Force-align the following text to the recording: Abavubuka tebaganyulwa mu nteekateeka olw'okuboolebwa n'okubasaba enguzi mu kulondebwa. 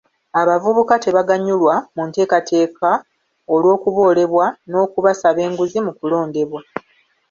Abavubuka 0.41 0.93
tebaganyulwa 1.03 1.75
mu 1.95 2.01
nteekateeka 2.07 2.89
olw'okuboolebwa 3.53 4.45
n'okubasaba 4.69 5.39
enguzi 5.47 5.79
mu 5.85 5.91
kulondebwa. 5.97 6.61